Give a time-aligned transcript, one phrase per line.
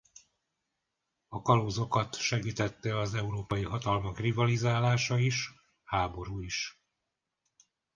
[1.27, 6.81] A kalózokat segítette az európai hatalmak rivalizálása is háborúi is.